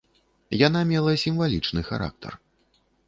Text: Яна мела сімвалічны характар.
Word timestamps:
Яна 0.67 0.81
мела 0.91 1.13
сімвалічны 1.25 1.81
характар. 1.91 2.33